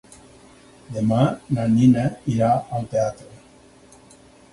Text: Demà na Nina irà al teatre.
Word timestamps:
Demà 0.95 1.19
na 1.57 1.65
Nina 1.73 2.05
irà 2.37 2.49
al 2.79 2.89
teatre. 2.95 3.29